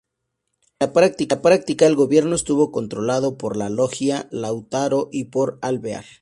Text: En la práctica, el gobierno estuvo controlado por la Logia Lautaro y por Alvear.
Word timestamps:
En 0.79 0.93
la 1.29 1.41
práctica, 1.43 1.85
el 1.85 1.95
gobierno 1.95 2.33
estuvo 2.33 2.71
controlado 2.71 3.37
por 3.37 3.55
la 3.55 3.69
Logia 3.69 4.27
Lautaro 4.31 5.09
y 5.11 5.25
por 5.25 5.59
Alvear. 5.61 6.05